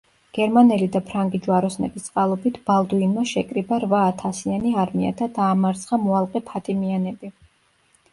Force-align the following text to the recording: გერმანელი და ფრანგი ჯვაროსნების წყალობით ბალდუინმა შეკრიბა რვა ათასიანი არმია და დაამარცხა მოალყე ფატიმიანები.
გერმანელი 0.35 0.85
და 0.93 0.99
ფრანგი 1.07 1.39
ჯვაროსნების 1.47 2.07
წყალობით 2.07 2.55
ბალდუინმა 2.69 3.25
შეკრიბა 3.31 3.79
რვა 3.83 3.99
ათასიანი 4.13 4.73
არმია 4.85 5.11
და 5.21 5.27
დაამარცხა 5.37 6.01
მოალყე 6.07 6.43
ფატიმიანები. 6.49 7.31